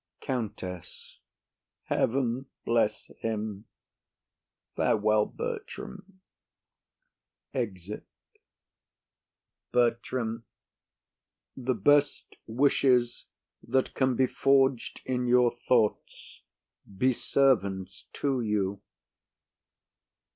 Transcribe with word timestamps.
COUNTESS. 0.21 1.19
Heaven 1.83 2.47
bless 2.65 3.11
him! 3.19 3.65
Farewell, 4.75 5.27
Bertram. 5.27 6.21
[Exit 7.53 7.99
Countess.] 8.33 8.41
BERTRAM. 9.71 10.45
The 11.55 11.75
best 11.75 12.35
wishes 12.47 13.25
that 13.61 13.93
can 13.93 14.15
be 14.15 14.25
forg'd 14.25 15.01
in 15.05 15.27
your 15.27 15.51
thoughts 15.55 16.41
be 16.97 17.13
servants 17.13 18.05
to 18.13 18.41
you! 18.41 18.81